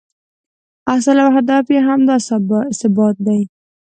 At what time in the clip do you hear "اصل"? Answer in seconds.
0.95-1.17